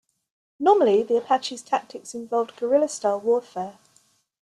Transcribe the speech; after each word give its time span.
Normally, 0.59 1.03
the 1.03 1.17
Apaches' 1.17 1.61
tactics 1.61 2.15
involved 2.15 2.55
guerrilla-style 2.55 3.19
warfare. 3.19 3.77